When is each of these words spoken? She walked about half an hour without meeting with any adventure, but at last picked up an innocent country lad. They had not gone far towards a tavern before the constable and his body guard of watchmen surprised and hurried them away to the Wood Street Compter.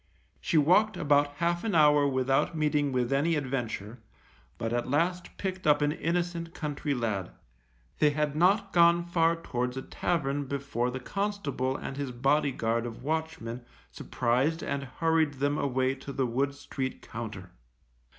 She 0.39 0.57
walked 0.57 0.97
about 0.97 1.35
half 1.35 1.63
an 1.63 1.75
hour 1.75 2.07
without 2.07 2.57
meeting 2.57 2.91
with 2.91 3.13
any 3.13 3.35
adventure, 3.35 3.99
but 4.57 4.73
at 4.73 4.89
last 4.89 5.37
picked 5.37 5.67
up 5.67 5.79
an 5.83 5.91
innocent 5.91 6.55
country 6.55 6.95
lad. 6.95 7.29
They 7.99 8.09
had 8.09 8.35
not 8.35 8.73
gone 8.73 9.03
far 9.05 9.35
towards 9.35 9.77
a 9.77 9.83
tavern 9.83 10.45
before 10.45 10.89
the 10.89 10.99
constable 10.99 11.77
and 11.77 11.97
his 11.97 12.11
body 12.11 12.51
guard 12.51 12.87
of 12.87 13.03
watchmen 13.03 13.61
surprised 13.91 14.63
and 14.63 14.85
hurried 14.85 15.35
them 15.35 15.59
away 15.59 15.93
to 15.93 16.11
the 16.11 16.25
Wood 16.25 16.55
Street 16.55 17.03
Compter. 17.03 17.51